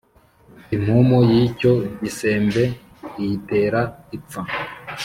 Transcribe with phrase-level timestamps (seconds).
[0.75, 2.63] impumuro y'icyo gisembe
[3.21, 3.79] iyitera
[4.17, 4.41] ipfa